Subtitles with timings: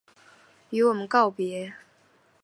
[0.71, 1.73] 与我们告別